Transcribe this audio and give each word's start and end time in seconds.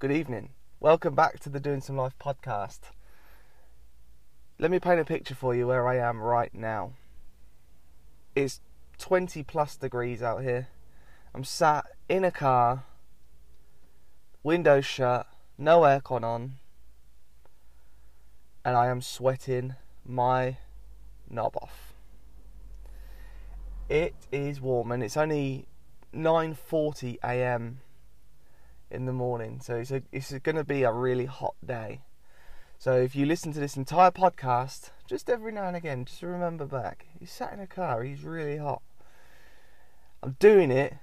good 0.00 0.10
evening. 0.10 0.48
Welcome 0.80 1.14
back 1.14 1.40
to 1.40 1.50
the 1.50 1.60
Doing 1.60 1.82
Some 1.82 1.98
Life 1.98 2.14
podcast. 2.18 2.78
Let 4.58 4.70
me 4.70 4.78
paint 4.78 4.98
a 4.98 5.04
picture 5.04 5.34
for 5.34 5.54
you 5.54 5.66
where 5.66 5.86
I 5.86 5.98
am 5.98 6.22
right 6.22 6.54
now. 6.54 6.92
It's 8.34 8.62
20 8.96 9.42
plus 9.42 9.76
degrees 9.76 10.22
out 10.22 10.42
here. 10.42 10.68
I'm 11.34 11.44
sat 11.44 11.84
in 12.08 12.24
a 12.24 12.30
car, 12.30 12.84
windows 14.42 14.86
shut, 14.86 15.26
no 15.58 15.80
aircon 15.80 16.24
on, 16.24 16.52
and 18.64 18.78
I 18.78 18.86
am 18.86 19.02
sweating 19.02 19.74
my 20.06 20.56
knob 21.28 21.58
off. 21.58 21.92
It 23.90 24.14
is 24.32 24.62
warm 24.62 24.92
and 24.92 25.02
it's 25.02 25.18
only 25.18 25.66
9:40 26.14 27.18
a.m. 27.22 27.80
in 28.90 29.06
the 29.06 29.12
morning, 29.12 29.60
so 29.62 29.76
it's 29.76 29.90
a, 29.90 30.02
it's 30.12 30.32
going 30.38 30.56
to 30.56 30.64
be 30.64 30.82
a 30.82 30.92
really 30.92 31.26
hot 31.26 31.54
day. 31.64 32.00
So 32.78 32.96
if 32.96 33.14
you 33.14 33.26
listen 33.26 33.52
to 33.52 33.60
this 33.60 33.76
entire 33.76 34.10
podcast, 34.10 34.90
just 35.06 35.28
every 35.28 35.52
now 35.52 35.64
and 35.64 35.76
again, 35.76 36.04
just 36.04 36.22
remember 36.22 36.64
back. 36.64 37.06
He's 37.18 37.30
sat 37.30 37.52
in 37.52 37.60
a 37.60 37.66
car. 37.66 38.02
He's 38.02 38.22
really 38.22 38.56
hot. 38.56 38.80
I'm 40.22 40.36
doing 40.38 40.70
it, 40.70 40.96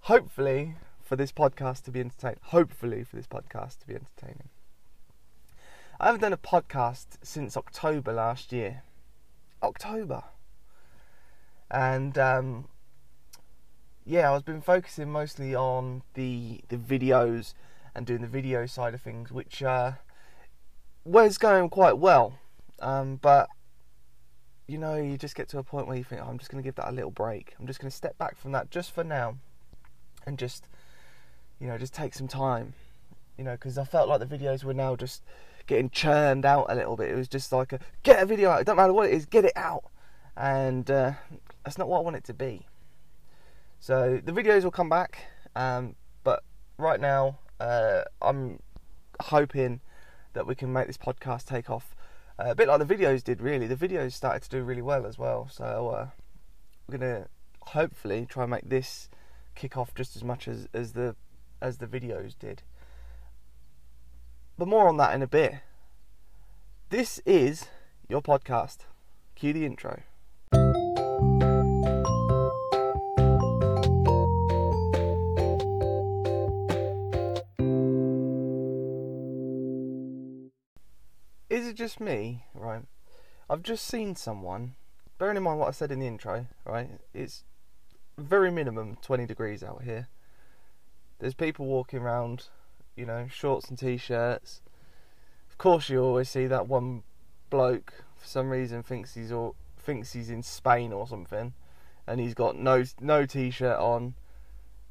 hopefully, 0.00 0.76
for 1.02 1.16
this 1.16 1.32
podcast 1.32 1.84
to 1.84 1.90
be 1.90 2.00
entertaining. 2.00 2.38
Hopefully, 2.44 3.04
for 3.04 3.16
this 3.16 3.26
podcast 3.26 3.80
to 3.80 3.86
be 3.86 3.94
entertaining. 3.94 4.48
I 6.00 6.06
haven't 6.06 6.20
done 6.20 6.32
a 6.32 6.38
podcast 6.38 7.06
since 7.22 7.56
October 7.56 8.12
last 8.12 8.52
year. 8.52 8.82
October. 9.62 10.24
And 11.70 12.16
um, 12.18 12.68
yeah, 14.06 14.32
I've 14.32 14.44
been 14.44 14.60
focusing 14.60 15.10
mostly 15.10 15.54
on 15.54 16.02
the 16.14 16.60
the 16.68 16.76
videos 16.76 17.54
and 17.94 18.06
doing 18.06 18.20
the 18.20 18.28
video 18.28 18.64
side 18.64 18.94
of 18.94 19.02
things, 19.02 19.32
which 19.32 19.62
uh, 19.64 19.92
was 21.04 21.38
going 21.38 21.68
quite 21.68 21.98
well. 21.98 22.38
Um, 22.78 23.16
but 23.16 23.48
you 24.68 24.78
know, 24.78 24.94
you 24.94 25.18
just 25.18 25.34
get 25.34 25.48
to 25.48 25.58
a 25.58 25.64
point 25.64 25.88
where 25.88 25.96
you 25.96 26.04
think, 26.04 26.20
oh, 26.24 26.28
I'm 26.28 26.38
just 26.38 26.50
going 26.50 26.62
to 26.62 26.66
give 26.66 26.76
that 26.76 26.88
a 26.88 26.92
little 26.92 27.10
break. 27.10 27.54
I'm 27.58 27.66
just 27.66 27.80
going 27.80 27.90
to 27.90 27.96
step 27.96 28.16
back 28.16 28.36
from 28.36 28.52
that 28.52 28.70
just 28.70 28.92
for 28.92 29.02
now, 29.02 29.38
and 30.24 30.38
just 30.38 30.68
you 31.58 31.66
know, 31.66 31.76
just 31.76 31.92
take 31.92 32.14
some 32.14 32.28
time. 32.28 32.74
You 33.36 33.44
know, 33.44 33.52
because 33.52 33.76
I 33.76 33.84
felt 33.84 34.08
like 34.08 34.20
the 34.20 34.26
videos 34.26 34.62
were 34.62 34.72
now 34.72 34.94
just 34.94 35.22
getting 35.66 35.90
churned 35.90 36.46
out 36.46 36.66
a 36.68 36.76
little 36.76 36.96
bit. 36.96 37.10
It 37.10 37.16
was 37.16 37.28
just 37.28 37.50
like 37.50 37.72
a 37.72 37.80
get 38.04 38.22
a 38.22 38.26
video 38.26 38.50
out. 38.50 38.60
It 38.60 38.66
don't 38.66 38.76
matter 38.76 38.92
what 38.92 39.08
it 39.08 39.14
is, 39.14 39.26
get 39.26 39.44
it 39.44 39.56
out. 39.56 39.84
And 40.36 40.88
uh, 40.88 41.12
that's 41.64 41.76
not 41.76 41.88
what 41.88 41.98
I 41.98 42.02
want 42.02 42.16
it 42.16 42.24
to 42.24 42.34
be. 42.34 42.66
So 43.78 44.20
the 44.24 44.32
videos 44.32 44.64
will 44.64 44.70
come 44.70 44.88
back, 44.88 45.18
um, 45.54 45.94
but 46.24 46.42
right 46.78 47.00
now 47.00 47.38
uh, 47.60 48.02
I'm 48.20 48.60
hoping 49.20 49.80
that 50.32 50.46
we 50.46 50.54
can 50.54 50.72
make 50.72 50.86
this 50.86 50.98
podcast 50.98 51.46
take 51.46 51.70
off 51.70 51.94
uh, 52.38 52.50
a 52.50 52.54
bit 52.54 52.68
like 52.68 52.86
the 52.86 52.94
videos 52.94 53.22
did. 53.22 53.40
Really, 53.40 53.66
the 53.66 53.76
videos 53.76 54.12
started 54.12 54.42
to 54.42 54.50
do 54.50 54.62
really 54.62 54.82
well 54.82 55.06
as 55.06 55.18
well. 55.18 55.48
So 55.50 55.88
uh, 55.88 56.08
we're 56.86 56.98
gonna 56.98 57.28
hopefully 57.60 58.26
try 58.28 58.44
and 58.44 58.50
make 58.50 58.68
this 58.68 59.08
kick 59.54 59.76
off 59.76 59.94
just 59.94 60.16
as 60.16 60.22
much 60.22 60.46
as, 60.46 60.68
as 60.74 60.92
the 60.92 61.16
as 61.62 61.78
the 61.78 61.86
videos 61.86 62.34
did. 62.38 62.62
But 64.58 64.68
more 64.68 64.88
on 64.88 64.96
that 64.98 65.14
in 65.14 65.22
a 65.22 65.26
bit. 65.26 65.54
This 66.90 67.20
is 67.26 67.66
your 68.08 68.22
podcast. 68.22 68.78
Cue 69.34 69.52
the 69.52 69.66
intro. 69.66 70.02
Just 81.86 82.00
me, 82.00 82.42
right? 82.52 82.82
I've 83.48 83.62
just 83.62 83.86
seen 83.86 84.16
someone, 84.16 84.74
bearing 85.18 85.36
in 85.36 85.44
mind 85.44 85.60
what 85.60 85.68
I 85.68 85.70
said 85.70 85.92
in 85.92 86.00
the 86.00 86.08
intro, 86.08 86.46
right? 86.64 86.90
It's 87.14 87.44
very 88.18 88.50
minimum 88.50 88.98
20 89.02 89.24
degrees 89.24 89.62
out 89.62 89.82
here. 89.84 90.08
There's 91.20 91.34
people 91.34 91.66
walking 91.66 92.00
around, 92.00 92.46
you 92.96 93.06
know, 93.06 93.28
shorts 93.30 93.68
and 93.68 93.78
t 93.78 93.98
shirts. 93.98 94.62
Of 95.48 95.58
course, 95.58 95.88
you 95.88 96.02
always 96.02 96.28
see 96.28 96.48
that 96.48 96.66
one 96.66 97.04
bloke, 97.50 98.02
for 98.16 98.26
some 98.26 98.50
reason, 98.50 98.82
thinks 98.82 99.14
he's 99.14 99.30
all, 99.30 99.54
thinks 99.78 100.12
he's 100.12 100.28
in 100.28 100.42
Spain 100.42 100.92
or 100.92 101.06
something, 101.06 101.52
and 102.04 102.18
he's 102.18 102.34
got 102.34 102.56
no 102.56 102.82
no 103.00 103.26
t-shirt 103.26 103.78
on, 103.78 104.14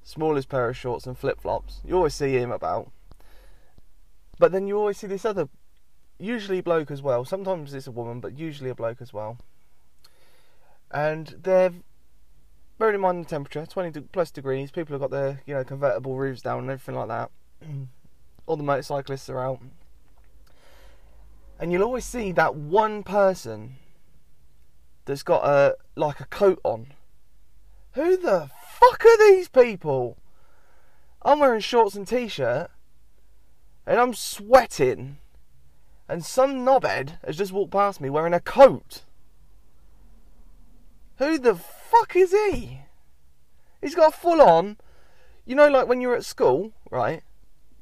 smallest 0.01 0.47
pair 0.47 0.69
of 0.69 0.77
shorts 0.77 1.05
and 1.05 1.17
flip 1.17 1.41
flops. 1.41 1.81
You 1.83 1.97
always 1.97 2.15
see 2.15 2.37
him 2.37 2.53
about. 2.53 2.89
But 4.39 4.53
then 4.53 4.65
you 4.65 4.77
always 4.77 4.97
see 4.97 5.07
this 5.07 5.25
other, 5.25 5.49
usually 6.19 6.61
bloke 6.61 6.91
as 6.91 7.01
well. 7.01 7.25
Sometimes 7.25 7.73
it's 7.73 7.87
a 7.87 7.91
woman, 7.91 8.19
but 8.19 8.37
usually 8.37 8.69
a 8.69 8.75
bloke 8.75 9.01
as 9.01 9.13
well. 9.13 9.37
And 10.91 11.35
they're 11.41 11.73
bearing 12.77 12.95
in 12.95 13.01
mind 13.01 13.25
the 13.25 13.29
temperature, 13.29 13.65
20 13.65 14.01
plus 14.11 14.31
degrees. 14.31 14.71
People 14.71 14.93
have 14.93 15.01
got 15.01 15.11
their 15.11 15.41
you 15.45 15.53
know 15.53 15.63
convertible 15.63 16.15
roofs 16.15 16.41
down 16.41 16.59
and 16.59 16.69
everything 16.69 16.95
like 16.95 17.07
that. 17.07 17.31
All 18.45 18.57
the 18.57 18.63
motorcyclists 18.63 19.29
are 19.29 19.39
out, 19.39 19.59
and 21.59 21.71
you'll 21.71 21.83
always 21.83 22.05
see 22.05 22.31
that 22.33 22.55
one 22.55 23.01
person 23.01 23.77
that's 25.05 25.23
got 25.23 25.45
a 25.45 25.75
like 25.95 26.19
a 26.19 26.25
coat 26.25 26.59
on. 26.63 26.93
Who 27.93 28.17
the 28.17 28.49
fuck 28.79 29.05
are 29.05 29.17
these 29.17 29.47
people? 29.47 30.17
I'm 31.23 31.39
wearing 31.39 31.61
shorts 31.61 31.95
and 31.95 32.07
t-shirt, 32.07 32.69
and 33.87 33.99
I'm 33.99 34.13
sweating, 34.13 35.17
and 36.07 36.23
some 36.23 36.65
knobhead 36.65 37.17
has 37.25 37.37
just 37.37 37.51
walked 37.51 37.71
past 37.71 37.99
me 37.99 38.09
wearing 38.09 38.33
a 38.33 38.39
coat. 38.39 39.03
Who 41.17 41.37
the 41.37 41.55
fuck 41.55 42.15
is 42.15 42.31
he? 42.31 42.81
He's 43.81 43.95
got 43.95 44.13
a 44.13 44.17
full 44.17 44.41
on, 44.41 44.77
you 45.45 45.55
know, 45.55 45.69
like 45.69 45.87
when 45.87 46.01
you 46.01 46.09
were 46.09 46.15
at 46.15 46.25
school, 46.25 46.73
right? 46.91 47.23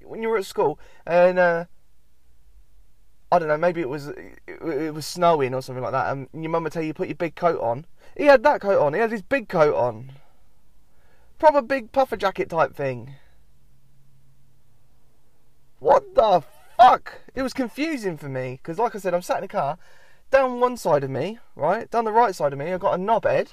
When 0.04 0.22
you 0.22 0.30
were 0.30 0.38
at 0.38 0.46
school, 0.46 0.80
and 1.06 1.40
uh, 1.40 1.66
I 3.32 3.40
don't 3.40 3.48
know, 3.48 3.58
maybe 3.58 3.82
it 3.82 3.90
was 3.90 4.08
it, 4.10 4.40
it 4.48 4.94
was 4.94 5.06
snowing 5.06 5.54
or 5.54 5.62
something 5.62 5.84
like 5.84 5.94
that, 5.94 6.12
and 6.12 6.28
your 6.34 6.52
mum 6.52 6.64
would 6.64 6.74
tell 6.74 6.84
you 6.84 6.94
put 6.94 7.08
your 7.08 7.16
big 7.16 7.36
coat 7.36 7.60
on. 7.62 7.86
He 8.16 8.26
had 8.26 8.44
that 8.44 8.62
coat 8.62 8.80
on. 8.80 8.94
He 8.94 9.00
had 9.00 9.12
his 9.12 9.24
big 9.24 9.50
coat 9.50 9.76
on, 9.76 10.12
proper 11.40 11.62
big 11.62 11.92
puffer 11.92 12.18
jacket 12.18 12.50
type 12.50 12.76
thing. 12.76 13.16
What 15.80 16.16
the 16.16 16.44
fuck? 16.84 17.22
It 17.34 17.42
was 17.42 17.54
confusing 17.54 18.18
for 18.18 18.28
me 18.28 18.60
because, 18.62 18.78
like 18.78 18.96
I 18.96 19.00
said, 19.00 19.14
I'm 19.14 19.22
sat 19.22 19.38
in 19.38 19.46
a 19.46 19.48
car. 19.48 19.78
Down 20.32 20.60
one 20.60 20.78
side 20.78 21.04
of 21.04 21.10
me, 21.10 21.40
right, 21.56 21.90
down 21.90 22.06
the 22.06 22.12
right 22.12 22.36
side 22.36 22.54
of 22.54 22.60
me, 22.60 22.74
I've 22.74 22.80
got 22.80 22.96
a 22.96 22.98
knobhead 22.98 23.50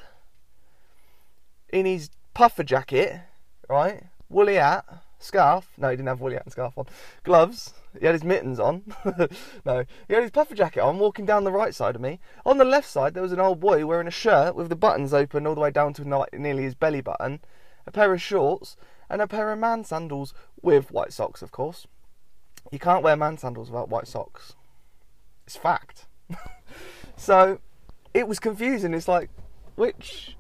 in 1.73 1.87
his 1.87 2.11
puffer 2.35 2.65
jacket, 2.65 3.21
right, 3.69 4.05
woolly 4.29 4.55
hat, 4.55 4.85
scarf. 5.19 5.69
No, 5.77 5.91
he 5.91 5.97
didn't 5.97 6.09
have 6.09 6.21
woolly 6.21 6.35
hat 6.35 6.45
and 6.47 6.53
scarf 6.53 6.77
on. 6.77 6.87
Gloves. 7.23 7.75
He 7.99 8.07
had 8.07 8.15
his 8.15 8.25
mittens 8.25 8.59
on. 8.59 8.83
no, 9.65 9.85
he 10.09 10.15
had 10.15 10.23
his 10.23 10.33
puffer 10.33 10.55
jacket 10.55 10.81
on, 10.81 10.99
walking 10.99 11.27
down 11.27 11.45
the 11.45 11.53
right 11.53 11.75
side 11.75 11.95
of 11.95 12.01
me. 12.01 12.19
On 12.47 12.59
the 12.59 12.65
left 12.65 12.89
side, 12.89 13.15
there 13.15 13.23
was 13.23 13.33
an 13.33 13.41
old 13.41 13.61
boy 13.61 13.87
wearing 13.87 14.09
a 14.09 14.13
shirt 14.13 14.57
with 14.57 14.69
the 14.69 14.77
buttons 14.77 15.13
open 15.13 15.47
all 15.47 15.55
the 15.55 15.61
way 15.61 15.71
down 15.71 15.93
to 15.95 16.27
nearly 16.33 16.63
his 16.63 16.75
belly 16.75 17.01
button, 17.01 17.41
a 17.87 17.93
pair 17.93 18.13
of 18.13 18.23
shorts, 18.23 18.77
and 19.09 19.21
a 19.21 19.29
pair 19.29 19.53
of 19.53 19.59
man 19.59 19.85
sandals 19.85 20.35
with 20.63 20.91
white 20.91 21.13
socks, 21.13 21.43
of 21.43 21.53
course. 21.53 21.87
You 22.71 22.79
can't 22.79 23.03
wear 23.03 23.17
man 23.17 23.39
sandals 23.39 23.71
without 23.71 23.89
white 23.89 24.07
socks. 24.07 24.55
It's 25.47 25.57
fact. 25.57 26.07
so 27.17 27.59
it 28.15 28.29
was 28.29 28.39
confusing. 28.39 28.95
It's 28.95 29.09
like, 29.09 29.31
which, 29.77 30.37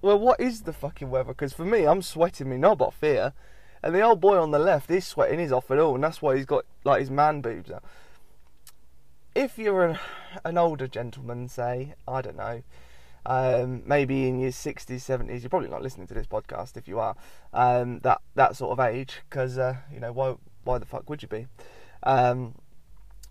well, 0.00 0.18
what 0.18 0.40
is 0.40 0.62
the 0.62 0.72
fucking 0.72 1.10
weather? 1.10 1.32
Because 1.32 1.52
for 1.52 1.64
me, 1.64 1.86
I'm 1.86 2.02
sweating 2.02 2.48
me 2.48 2.56
knob 2.56 2.82
off 2.82 2.98
here, 3.00 3.32
and 3.82 3.94
the 3.94 4.02
old 4.02 4.20
boy 4.20 4.38
on 4.38 4.50
the 4.50 4.58
left 4.58 4.90
is 4.90 5.06
sweating 5.06 5.38
his 5.38 5.52
off 5.52 5.70
at 5.70 5.78
all, 5.78 5.94
and 5.94 6.04
that's 6.04 6.20
why 6.20 6.36
he's 6.36 6.46
got 6.46 6.64
like 6.84 7.00
his 7.00 7.10
man 7.10 7.40
boobs 7.40 7.70
out. 7.70 7.84
If 9.34 9.58
you're 9.58 9.84
an, 9.84 9.98
an 10.44 10.58
older 10.58 10.86
gentleman, 10.86 11.48
say, 11.48 11.94
I 12.06 12.20
don't 12.20 12.36
know, 12.36 12.62
um, 13.24 13.82
maybe 13.86 14.28
in 14.28 14.40
your 14.40 14.50
60s, 14.50 14.86
70s, 14.86 15.40
you're 15.40 15.48
probably 15.48 15.68
not 15.68 15.82
listening 15.82 16.06
to 16.08 16.14
this 16.14 16.26
podcast 16.26 16.76
if 16.76 16.88
you 16.88 16.98
are 16.98 17.14
um, 17.52 18.00
that 18.00 18.20
that 18.34 18.56
sort 18.56 18.72
of 18.72 18.80
age, 18.84 19.20
because 19.28 19.58
uh, 19.58 19.76
you 19.92 20.00
know 20.00 20.12
why 20.12 20.34
why 20.64 20.78
the 20.78 20.86
fuck 20.86 21.08
would 21.08 21.22
you 21.22 21.28
be? 21.28 21.46
Um, 22.02 22.54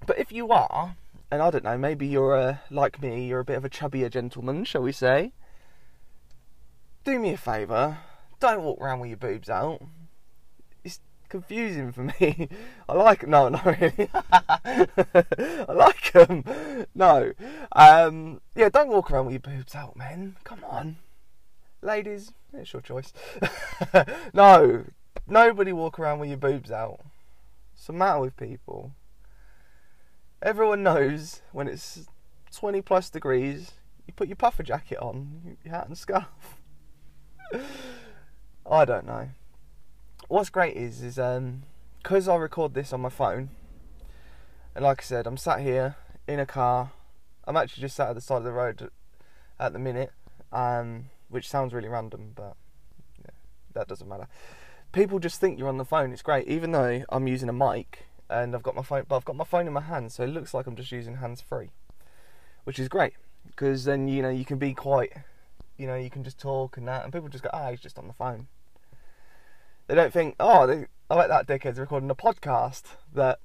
but 0.05 0.17
if 0.17 0.31
you 0.31 0.49
are, 0.51 0.95
and 1.29 1.41
I 1.41 1.49
don't 1.49 1.63
know, 1.63 1.77
maybe 1.77 2.07
you're 2.07 2.35
a, 2.35 2.61
like 2.69 3.01
me, 3.01 3.27
you're 3.27 3.39
a 3.39 3.45
bit 3.45 3.57
of 3.57 3.65
a 3.65 3.69
chubbier 3.69 4.09
gentleman, 4.09 4.65
shall 4.65 4.81
we 4.81 4.91
say? 4.91 5.33
Do 7.03 7.19
me 7.19 7.33
a 7.33 7.37
favour, 7.37 7.99
don't 8.41 8.63
walk 8.63 8.81
around 8.81 8.99
with 8.99 9.09
your 9.09 9.17
boobs 9.17 9.49
out. 9.49 9.81
It's 10.83 10.99
confusing 11.29 11.91
for 11.91 12.03
me. 12.03 12.49
I 12.89 12.93
like 12.93 13.25
no, 13.27 13.49
not 13.49 13.65
really. 13.65 14.09
I 14.13 15.65
like 15.69 16.11
them. 16.11 16.43
No, 16.93 17.31
um, 17.71 18.41
yeah, 18.55 18.69
don't 18.69 18.89
walk 18.89 19.11
around 19.11 19.27
with 19.27 19.33
your 19.33 19.39
boobs 19.55 19.75
out, 19.75 19.95
man. 19.95 20.35
Come 20.43 20.63
on, 20.67 20.97
ladies, 21.81 22.33
it's 22.53 22.73
your 22.73 22.81
choice. 22.81 23.13
no, 24.33 24.85
nobody 25.27 25.71
walk 25.71 25.99
around 25.99 26.19
with 26.19 26.29
your 26.29 26.37
boobs 26.37 26.71
out. 26.71 26.99
What's 27.81 27.87
the 27.87 27.93
matter 27.93 28.19
with 28.19 28.37
people? 28.37 28.93
Everyone 30.39 30.83
knows 30.83 31.41
when 31.51 31.67
it's 31.67 32.05
20 32.55 32.79
plus 32.83 33.09
degrees, 33.09 33.71
you 34.05 34.13
put 34.13 34.27
your 34.27 34.35
puffer 34.35 34.61
jacket 34.61 34.99
on, 34.99 35.57
your 35.63 35.73
hat 35.73 35.87
and 35.87 35.97
scarf. 35.97 36.27
I 38.71 38.85
don't 38.85 39.07
know. 39.07 39.29
What's 40.27 40.51
great 40.51 40.77
is, 40.77 41.01
is 41.01 41.17
um, 41.17 41.63
because 42.03 42.27
I 42.27 42.35
record 42.35 42.75
this 42.75 42.93
on 42.93 43.01
my 43.01 43.09
phone, 43.09 43.49
and 44.75 44.83
like 44.83 45.01
I 45.01 45.03
said, 45.03 45.25
I'm 45.25 45.35
sat 45.35 45.61
here 45.61 45.95
in 46.27 46.39
a 46.39 46.45
car. 46.45 46.91
I'm 47.47 47.57
actually 47.57 47.81
just 47.81 47.95
sat 47.95 48.09
at 48.09 48.13
the 48.13 48.21
side 48.21 48.37
of 48.37 48.43
the 48.43 48.51
road 48.51 48.91
at 49.59 49.73
the 49.73 49.79
minute, 49.79 50.11
um, 50.51 51.05
which 51.29 51.49
sounds 51.49 51.73
really 51.73 51.89
random, 51.89 52.33
but 52.35 52.55
yeah, 53.17 53.31
that 53.73 53.87
doesn't 53.87 54.07
matter. 54.07 54.27
People 54.91 55.19
just 55.19 55.39
think 55.39 55.57
you're 55.57 55.69
on 55.69 55.77
the 55.77 55.85
phone. 55.85 56.11
It's 56.11 56.21
great, 56.21 56.47
even 56.47 56.71
though 56.71 57.03
I'm 57.09 57.27
using 57.27 57.49
a 57.49 57.53
mic 57.53 58.05
and 58.29 58.55
I've 58.55 58.63
got 58.63 58.75
my 58.75 58.81
phone, 58.81 59.05
but 59.07 59.15
I've 59.17 59.25
got 59.25 59.35
my 59.35 59.43
phone 59.43 59.67
in 59.67 59.73
my 59.73 59.81
hand, 59.81 60.11
so 60.11 60.23
it 60.23 60.27
looks 60.27 60.53
like 60.53 60.67
I'm 60.67 60.75
just 60.75 60.91
using 60.91 61.15
hands 61.15 61.41
free, 61.41 61.71
which 62.63 62.79
is 62.79 62.87
great 62.87 63.13
because 63.45 63.85
then 63.85 64.07
you 64.07 64.21
know 64.21 64.29
you 64.29 64.45
can 64.45 64.57
be 64.57 64.73
quite, 64.73 65.11
you 65.77 65.87
know, 65.87 65.95
you 65.95 66.09
can 66.09 66.23
just 66.23 66.39
talk 66.39 66.77
and 66.77 66.87
that, 66.87 67.03
and 67.03 67.13
people 67.13 67.29
just 67.29 67.43
go, 67.43 67.49
ah, 67.53 67.71
he's 67.71 67.79
just 67.79 67.97
on 67.97 68.07
the 68.07 68.13
phone. 68.13 68.47
They 69.87 69.95
don't 69.95 70.13
think, 70.13 70.35
oh, 70.39 70.67
they, 70.67 70.85
I 71.09 71.15
like 71.15 71.27
that 71.27 71.47
dickhead's 71.47 71.79
recording 71.79 72.09
a 72.09 72.15
podcast 72.15 72.83
that 73.13 73.39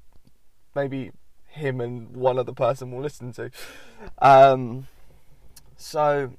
maybe 0.74 1.10
him 1.48 1.80
and 1.80 2.14
one 2.14 2.38
other 2.38 2.52
person 2.52 2.92
will 2.92 3.00
listen 3.00 3.32
to. 3.32 3.50
Um, 4.20 4.86
so 5.76 6.34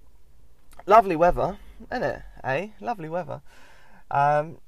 lovely 0.85 1.15
weather, 1.15 1.57
isn't 1.91 2.03
it? 2.03 2.21
Eh? 2.43 2.67
Lovely 2.79 3.09
weather. 3.09 3.41
Um, 4.09 4.59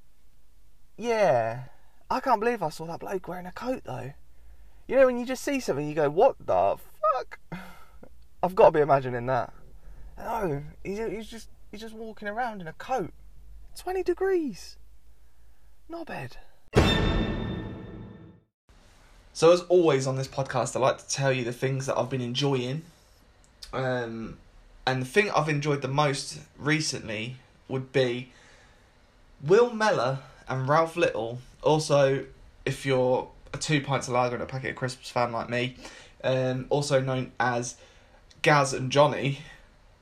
yeah, 1.00 1.64
I 2.10 2.20
can't 2.20 2.42
believe 2.42 2.62
I 2.62 2.70
saw 2.70 2.86
that 2.88 3.00
bloke 3.00 3.28
wearing 3.28 3.46
a 3.46 3.52
coat 3.54 3.84
though. 3.86 4.12
You 4.88 4.98
know, 4.98 5.06
when 5.06 5.18
you 5.18 5.26
just 5.26 5.44
see 5.44 5.60
something, 5.62 5.88
you 5.88 5.96
go, 5.96 6.10
"What 6.10 6.36
the 6.46 6.76
fuck?" 7.16 7.40
I've 8.44 8.56
got 8.56 8.66
to 8.66 8.72
be 8.72 8.82
imagining 8.82 9.26
that. 9.28 9.54
No, 10.18 10.64
he's, 10.84 10.98
he's 10.98 11.28
just 11.28 11.50
he's 11.72 11.80
just 11.80 11.96
walking 11.96 12.28
around 12.28 12.60
in 12.62 12.68
a 12.68 12.74
coat. 12.74 13.14
Twenty 13.78 14.04
degrees. 14.04 14.76
Not 15.88 16.08
bad. 16.08 16.38
So 19.32 19.54
as 19.54 19.62
always 19.70 20.06
on 20.06 20.18
this 20.18 20.28
podcast, 20.28 20.76
I 20.76 20.80
like 20.80 20.98
to 20.98 21.08
tell 21.08 21.32
you 21.32 21.46
the 21.46 21.54
things 21.54 21.86
that 21.86 21.98
I've 21.98 22.10
been 22.10 22.20
enjoying. 22.20 22.82
Um, 23.72 24.38
and 24.86 25.02
the 25.02 25.06
thing 25.06 25.32
I've 25.32 25.48
enjoyed 25.48 25.82
the 25.82 25.88
most 25.88 26.40
recently 26.58 27.38
would 27.70 27.94
be 27.94 28.34
Will 29.42 29.72
Mellor 29.72 30.20
and 30.50 30.68
Ralph 30.68 30.98
Little. 30.98 31.40
Also, 31.62 32.26
if 32.66 32.86
you're 32.86 33.30
a 33.54 33.58
two 33.58 33.82
pints 33.82 34.08
of 34.08 34.14
lager 34.14 34.36
and 34.36 34.44
a 34.44 34.48
packet 34.48 34.72
of 34.72 34.76
crisps 34.76 35.10
fan 35.10 35.32
like 35.32 35.50
me, 35.50 35.76
um, 36.24 36.66
also 36.70 37.00
known 37.00 37.32
as 37.40 37.76
Gaz 38.42 38.74
and 38.74 38.92
Jonny, 38.92 39.40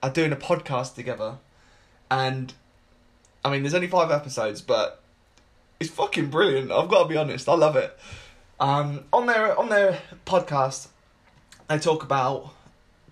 are 0.01 0.09
doing 0.09 0.31
a 0.31 0.35
podcast 0.35 0.95
together. 0.95 1.38
And 2.09 2.53
I 3.44 3.51
mean, 3.51 3.63
there's 3.63 3.73
only 3.73 3.88
five 3.88 4.11
episodes, 4.11 4.61
but 4.61 5.01
it's 5.79 5.89
fucking 5.89 6.29
brilliant. 6.29 6.71
I've 6.71 6.89
got 6.89 7.03
to 7.03 7.09
be 7.09 7.17
honest, 7.17 7.47
I 7.47 7.53
love 7.53 7.75
it. 7.75 7.97
Um, 8.59 9.05
on 9.13 9.27
their 9.27 9.57
on 9.57 9.69
their 9.69 10.00
podcast, 10.25 10.88
they 11.67 11.77
talk 11.77 12.03
about 12.03 12.53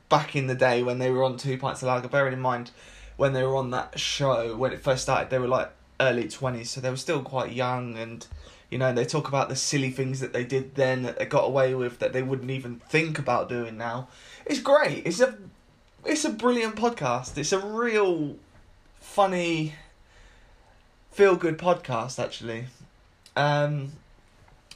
back 0.09 0.35
in 0.35 0.47
the 0.47 0.55
day 0.55 0.81
when 0.83 0.99
they 0.99 1.11
were 1.11 1.23
on 1.23 1.37
Two 1.37 1.57
Pints 1.57 1.81
of 1.81 1.87
Lager. 1.87 2.07
Bearing 2.07 2.33
in 2.33 2.39
mind 2.39 2.71
when 3.17 3.33
they 3.33 3.43
were 3.43 3.55
on 3.55 3.71
that 3.71 3.99
show 3.99 4.55
when 4.55 4.73
it 4.73 4.81
first 4.81 5.03
started, 5.03 5.29
they 5.29 5.39
were 5.39 5.47
like 5.47 5.71
early 5.99 6.27
twenties, 6.27 6.71
so 6.71 6.81
they 6.81 6.89
were 6.89 6.97
still 6.97 7.21
quite 7.21 7.51
young, 7.51 7.97
and 7.97 8.25
you 8.69 8.77
know 8.77 8.93
they 8.93 9.05
talk 9.05 9.27
about 9.27 9.49
the 9.49 9.55
silly 9.55 9.91
things 9.91 10.19
that 10.19 10.33
they 10.33 10.43
did 10.43 10.75
then 10.75 11.03
that 11.03 11.17
they 11.17 11.25
got 11.25 11.45
away 11.45 11.73
with 11.75 11.99
that 11.99 12.13
they 12.13 12.23
wouldn't 12.23 12.51
even 12.51 12.79
think 12.89 13.19
about 13.19 13.49
doing 13.49 13.77
now. 13.77 14.07
It's 14.45 14.59
great. 14.59 15.05
It's 15.05 15.19
a 15.19 15.37
it's 16.05 16.25
a 16.25 16.29
brilliant 16.29 16.75
podcast. 16.75 17.37
It's 17.37 17.51
a 17.51 17.59
real 17.59 18.35
funny, 18.99 19.73
feel 21.11 21.35
good 21.35 21.57
podcast 21.57 22.23
actually. 22.23 22.65
Um, 23.35 23.93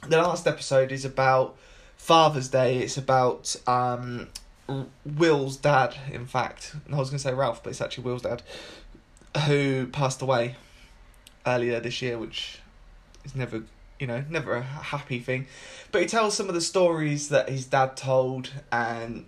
the 0.06 0.18
last 0.18 0.46
episode 0.46 0.92
is 0.92 1.04
about 1.04 1.56
Father's 1.96 2.48
Day. 2.48 2.78
It's 2.78 2.96
about 2.96 3.54
um, 3.66 4.28
Will's 5.04 5.56
dad, 5.56 5.94
in 6.10 6.26
fact. 6.26 6.74
I 6.90 6.96
was 6.96 7.10
going 7.10 7.18
to 7.18 7.22
say 7.22 7.34
Ralph, 7.34 7.62
but 7.62 7.70
it's 7.70 7.80
actually 7.80 8.04
Will's 8.04 8.22
dad, 8.22 8.42
who 9.46 9.86
passed 9.86 10.22
away 10.22 10.56
earlier 11.46 11.80
this 11.80 12.02
year, 12.02 12.18
which 12.18 12.58
is 13.24 13.34
never, 13.34 13.62
you 13.98 14.06
know, 14.06 14.24
never 14.28 14.54
a 14.54 14.62
happy 14.62 15.18
thing. 15.18 15.46
But 15.92 16.02
he 16.02 16.08
tells 16.08 16.36
some 16.36 16.48
of 16.48 16.54
the 16.54 16.60
stories 16.60 17.28
that 17.28 17.48
his 17.48 17.66
dad 17.66 17.96
told, 17.96 18.52
and 18.70 19.26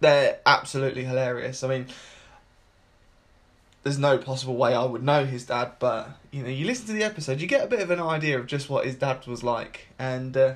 they're 0.00 0.38
absolutely 0.46 1.04
hilarious. 1.04 1.62
I 1.62 1.68
mean, 1.68 1.86
there's 3.82 3.98
no 3.98 4.18
possible 4.18 4.56
way 4.56 4.74
I 4.74 4.84
would 4.84 5.02
know 5.02 5.24
his 5.24 5.46
dad, 5.46 5.72
but 5.78 6.10
you 6.30 6.42
know, 6.42 6.48
you 6.48 6.66
listen 6.66 6.86
to 6.86 6.92
the 6.92 7.04
episode, 7.04 7.40
you 7.40 7.46
get 7.46 7.64
a 7.64 7.66
bit 7.66 7.80
of 7.80 7.90
an 7.90 8.00
idea 8.00 8.38
of 8.38 8.46
just 8.46 8.68
what 8.68 8.86
his 8.86 8.96
dad 8.96 9.26
was 9.26 9.44
like, 9.44 9.88
and 9.98 10.36
uh, 10.36 10.54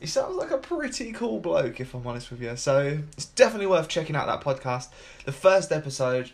he 0.00 0.06
sounds 0.06 0.36
like 0.36 0.50
a 0.50 0.58
pretty 0.58 1.12
cool 1.12 1.38
bloke, 1.40 1.80
if 1.80 1.94
I'm 1.94 2.06
honest 2.06 2.30
with 2.30 2.40
you. 2.40 2.56
So 2.56 3.00
it's 3.12 3.26
definitely 3.26 3.66
worth 3.66 3.88
checking 3.88 4.16
out 4.16 4.26
that 4.26 4.40
podcast. 4.40 4.88
The 5.24 5.32
first 5.32 5.70
episode, 5.70 6.32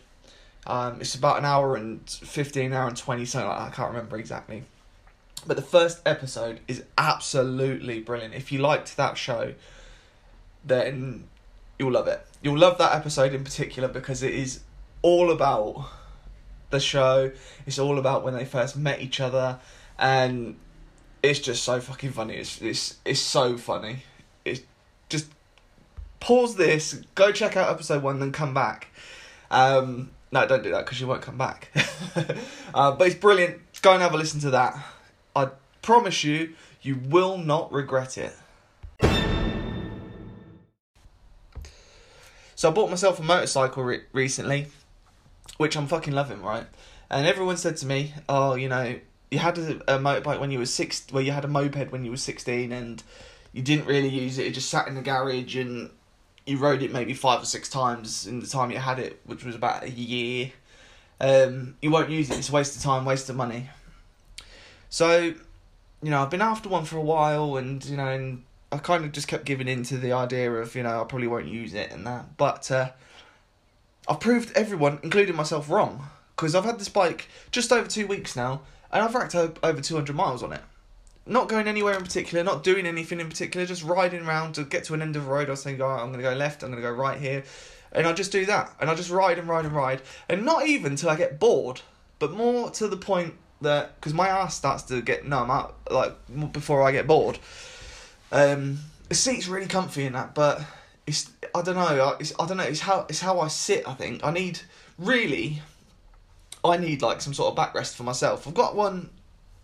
um, 0.67 1.01
it's 1.01 1.15
about 1.15 1.37
an 1.39 1.45
hour 1.45 1.75
and 1.75 2.07
fifteen, 2.09 2.73
hour 2.73 2.87
and 2.87 2.97
twenty, 2.97 3.25
something 3.25 3.49
like 3.49 3.57
that. 3.57 3.67
I 3.71 3.75
can't 3.75 3.89
remember 3.89 4.17
exactly. 4.17 4.63
But 5.45 5.55
the 5.57 5.63
first 5.63 6.01
episode 6.05 6.59
is 6.67 6.83
absolutely 6.97 7.99
brilliant. 7.99 8.35
If 8.35 8.51
you 8.51 8.59
liked 8.59 8.95
that 8.97 9.17
show, 9.17 9.55
then 10.63 11.27
you'll 11.79 11.93
love 11.93 12.07
it. 12.07 12.25
You'll 12.43 12.59
love 12.59 12.77
that 12.77 12.93
episode 12.95 13.33
in 13.33 13.43
particular 13.43 13.87
because 13.87 14.21
it 14.21 14.33
is 14.33 14.61
all 15.01 15.31
about 15.31 15.89
the 16.69 16.79
show. 16.79 17.31
It's 17.65 17.79
all 17.79 17.97
about 17.97 18.23
when 18.23 18.35
they 18.35 18.45
first 18.45 18.77
met 18.77 19.01
each 19.01 19.19
other, 19.19 19.59
and 19.97 20.57
it's 21.23 21.39
just 21.39 21.63
so 21.63 21.79
fucking 21.79 22.11
funny. 22.11 22.35
It's 22.35 22.61
it's 22.61 22.97
it's 23.03 23.19
so 23.19 23.57
funny. 23.57 24.03
It's 24.45 24.61
just 25.09 25.27
pause 26.19 26.55
this, 26.55 26.93
go 27.15 27.31
check 27.31 27.57
out 27.57 27.69
episode 27.69 28.01
one, 28.01 28.19
then 28.19 28.31
come 28.31 28.53
back. 28.53 28.87
Um, 29.49 30.11
no, 30.31 30.47
don't 30.47 30.63
do 30.63 30.71
that 30.71 30.85
because 30.85 30.99
you 30.99 31.07
won't 31.07 31.21
come 31.21 31.37
back. 31.37 31.69
uh, 32.73 32.91
but 32.93 33.07
it's 33.07 33.15
brilliant. 33.15 33.59
Go 33.81 33.93
and 33.93 34.01
have 34.01 34.13
a 34.13 34.17
listen 34.17 34.39
to 34.41 34.51
that. 34.51 34.77
I 35.35 35.49
promise 35.81 36.23
you, 36.23 36.53
you 36.81 36.95
will 36.95 37.37
not 37.37 37.71
regret 37.71 38.17
it. 38.17 38.33
So 42.55 42.69
I 42.69 42.71
bought 42.71 42.91
myself 42.91 43.19
a 43.19 43.23
motorcycle 43.23 43.83
re- 43.83 44.01
recently 44.13 44.67
which 45.61 45.77
I'm 45.77 45.85
fucking 45.85 46.13
loving, 46.13 46.41
right? 46.41 46.65
And 47.11 47.27
everyone 47.27 47.55
said 47.55 47.77
to 47.77 47.85
me, 47.85 48.15
"Oh, 48.27 48.55
you 48.55 48.67
know, 48.67 48.99
you 49.29 49.37
had 49.37 49.59
a, 49.59 49.95
a 49.95 49.99
motorbike 49.99 50.39
when 50.39 50.49
you 50.49 50.57
were 50.57 50.65
six, 50.65 51.05
well, 51.13 51.21
you 51.21 51.31
had 51.31 51.45
a 51.45 51.47
moped 51.47 51.91
when 51.91 52.03
you 52.03 52.09
were 52.09 52.17
sixteen, 52.17 52.71
and 52.71 53.03
you 53.53 53.61
didn't 53.61 53.85
really 53.85 54.09
use 54.09 54.39
it. 54.39 54.47
It 54.47 54.55
just 54.55 54.69
sat 54.69 54.87
in 54.87 54.95
the 54.95 55.01
garage, 55.01 55.55
and 55.55 55.91
you 56.45 56.57
rode 56.57 56.81
it 56.81 56.91
maybe 56.91 57.13
five 57.13 57.41
or 57.41 57.45
six 57.45 57.69
times 57.69 58.27
in 58.27 58.39
the 58.39 58.47
time 58.47 58.71
you 58.71 58.77
had 58.77 58.99
it, 58.99 59.19
which 59.25 59.43
was 59.43 59.55
about 59.55 59.83
a 59.83 59.89
year. 59.89 60.51
Um, 61.19 61.75
you 61.81 61.91
won't 61.91 62.09
use 62.09 62.29
it. 62.29 62.37
It's 62.37 62.49
a 62.49 62.51
waste 62.51 62.75
of 62.75 62.81
time, 62.81 63.05
waste 63.05 63.29
of 63.29 63.35
money. 63.35 63.69
So, 64.89 65.19
you 65.21 66.09
know, 66.09 66.21
I've 66.21 66.31
been 66.31 66.41
after 66.41 66.67
one 66.67 66.85
for 66.85 66.97
a 66.97 67.01
while, 67.01 67.57
and 67.57 67.83
you 67.85 67.97
know, 67.97 68.07
and 68.07 68.43
I 68.71 68.77
kind 68.77 69.05
of 69.05 69.11
just 69.11 69.27
kept 69.27 69.45
giving 69.45 69.67
in 69.67 69.83
to 69.83 69.97
the 69.97 70.13
idea 70.13 70.51
of, 70.51 70.75
you 70.75 70.83
know, 70.83 71.01
I 71.01 71.03
probably 71.03 71.27
won't 71.27 71.47
use 71.47 71.73
it 71.73 71.91
and 71.91 72.05
that, 72.05 72.37
but. 72.37 72.69
Uh, 72.71 72.89
I've 74.07 74.19
proved 74.19 74.51
everyone, 74.57 74.99
including 75.03 75.35
myself, 75.35 75.69
wrong. 75.69 76.07
Because 76.35 76.55
I've 76.55 76.65
had 76.65 76.79
this 76.79 76.89
bike 76.89 77.27
just 77.51 77.71
over 77.71 77.87
two 77.87 78.07
weeks 78.07 78.35
now, 78.35 78.61
and 78.91 79.03
I've 79.03 79.13
racked 79.13 79.35
over 79.35 79.81
200 79.81 80.15
miles 80.15 80.41
on 80.41 80.53
it. 80.53 80.61
Not 81.25 81.49
going 81.49 81.67
anywhere 81.67 81.95
in 81.95 82.03
particular, 82.03 82.43
not 82.43 82.63
doing 82.63 82.85
anything 82.85 83.19
in 83.19 83.29
particular, 83.29 83.65
just 83.65 83.83
riding 83.83 84.25
around 84.25 84.55
to 84.55 84.63
get 84.63 84.85
to 84.85 84.93
an 84.93 85.01
end 85.01 85.15
of 85.15 85.27
a 85.27 85.29
road. 85.29 85.47
I 85.47 85.51
was 85.51 85.61
saying, 85.61 85.81
oh, 85.81 85.85
I'm 85.85 86.11
going 86.11 86.23
to 86.23 86.29
go 86.29 86.33
left, 86.33 86.63
I'm 86.63 86.71
going 86.71 86.81
to 86.81 86.87
go 86.87 86.93
right 86.93 87.19
here. 87.19 87.43
And 87.91 88.07
I 88.07 88.13
just 88.13 88.31
do 88.31 88.45
that. 88.45 88.73
And 88.79 88.89
I 88.89 88.95
just 88.95 89.09
ride 89.09 89.37
and 89.37 89.47
ride 89.47 89.65
and 89.65 89.75
ride. 89.75 90.01
And 90.29 90.45
not 90.45 90.67
even 90.67 90.95
till 90.95 91.09
I 91.09 91.15
get 91.15 91.39
bored, 91.39 91.81
but 92.19 92.31
more 92.31 92.71
to 92.71 92.87
the 92.87 92.97
point 92.97 93.35
that, 93.61 93.95
because 93.95 94.13
my 94.13 94.29
ass 94.29 94.55
starts 94.55 94.83
to 94.83 95.01
get 95.01 95.27
numb 95.27 95.51
out, 95.51 95.75
like, 95.91 96.15
before 96.53 96.81
I 96.81 96.91
get 96.91 97.05
bored. 97.05 97.37
Um, 98.31 98.79
the 99.09 99.15
seat's 99.15 99.47
really 99.47 99.67
comfy 99.67 100.05
in 100.05 100.13
that, 100.13 100.33
but 100.33 100.61
it's 101.05 101.29
I 101.53 101.61
don't 101.61 101.75
know. 101.75 102.15
It's, 102.19 102.33
I 102.39 102.47
don't 102.47 102.57
know. 102.57 102.63
It's 102.63 102.79
how 102.79 103.05
it's 103.09 103.19
how 103.19 103.41
I 103.41 103.49
sit. 103.49 103.87
I 103.87 103.93
think 103.93 104.23
I 104.23 104.31
need 104.31 104.61
really. 104.97 105.61
I 106.63 106.77
need 106.77 107.01
like 107.01 107.21
some 107.21 107.33
sort 107.33 107.51
of 107.51 107.57
backrest 107.57 107.95
for 107.95 108.03
myself. 108.03 108.47
I've 108.47 108.53
got 108.53 108.75
one. 108.75 109.09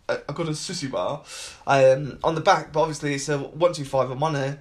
Uh, 0.10 0.18
I've 0.28 0.36
got 0.36 0.48
a 0.48 0.52
sissy 0.52 0.90
bar, 0.90 1.24
um, 1.66 2.20
on 2.24 2.36
the 2.36 2.42
back, 2.42 2.72
but 2.72 2.82
obviously 2.82 3.16
it's 3.16 3.30
a 3.30 3.38
one 3.38 3.74
two 3.74 3.86
five. 3.86 4.10
I'm 4.10 4.24
on 4.24 4.36
a 4.36 4.60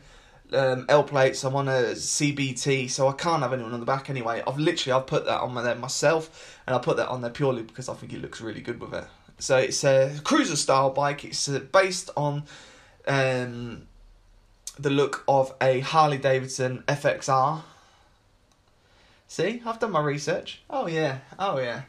um, 0.52 0.86
L 0.88 1.04
plates. 1.04 1.44
I'm 1.44 1.56
on 1.56 1.68
a 1.68 1.92
CBT, 1.94 2.90
so 2.90 3.08
I 3.08 3.12
can't 3.12 3.42
have 3.42 3.52
anyone 3.52 3.72
on 3.72 3.80
the 3.80 3.86
back 3.86 4.10
anyway. 4.10 4.42
I've 4.46 4.58
literally 4.58 4.92
I've 4.92 5.06
put 5.06 5.24
that 5.26 5.40
on 5.40 5.54
there 5.54 5.74
myself, 5.74 6.60
and 6.66 6.74
I 6.74 6.78
put 6.78 6.96
that 6.96 7.08
on 7.08 7.20
there 7.20 7.30
purely 7.30 7.62
because 7.62 7.88
I 7.88 7.94
think 7.94 8.12
it 8.12 8.20
looks 8.20 8.40
really 8.40 8.60
good 8.60 8.80
with 8.80 8.94
it. 8.94 9.04
So 9.38 9.58
it's 9.58 9.84
a 9.84 10.18
cruiser 10.24 10.56
style 10.56 10.90
bike. 10.90 11.24
It's 11.24 11.48
uh, 11.48 11.60
based 11.72 12.10
on 12.16 12.44
um, 13.06 13.86
the 14.78 14.90
look 14.90 15.24
of 15.28 15.54
a 15.60 15.80
Harley 15.80 16.18
Davidson 16.18 16.84
FXR. 16.88 17.62
See, 19.28 19.62
I've 19.66 19.78
done 19.78 19.92
my 19.92 20.00
research. 20.00 20.62
Oh 20.70 20.86
yeah, 20.86 21.18
oh 21.38 21.58
yeah, 21.58 21.82